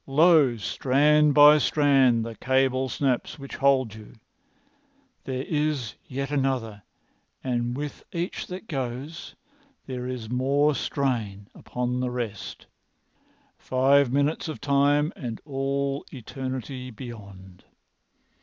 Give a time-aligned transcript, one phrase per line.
[0.07, 4.13] Lo, strand by strand the cable snaps which holds you.
[5.25, 6.81] There is yet another,
[7.43, 9.35] and with each that goes
[9.85, 12.65] there is more strain[Pg 251] upon the rest.
[13.59, 17.63] Five minutes of time, and all eternity beyond."